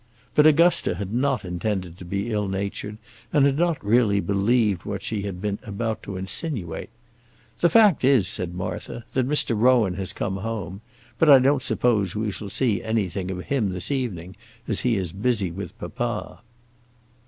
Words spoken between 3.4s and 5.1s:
had not really believed what